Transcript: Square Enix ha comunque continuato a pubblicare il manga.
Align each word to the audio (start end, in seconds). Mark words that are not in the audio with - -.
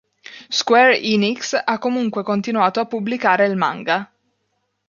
Square 0.59 0.97
Enix 0.99 1.53
ha 1.63 1.77
comunque 1.77 2.23
continuato 2.23 2.79
a 2.79 2.87
pubblicare 2.87 3.45
il 3.45 3.55
manga. 3.55 4.11